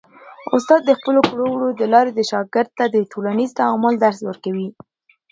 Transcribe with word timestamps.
استاد 0.55 0.81
د 0.85 0.91
خپلو 0.99 1.19
کړو 1.29 1.45
وړو 1.51 1.69
د 1.79 1.81
لارې 1.93 2.23
شاګرد 2.31 2.69
ته 2.77 2.85
د 2.89 2.97
ټولنیز 3.11 3.49
تعامل 3.59 3.93
درس 4.03 4.19
ورکوي. 4.29 4.67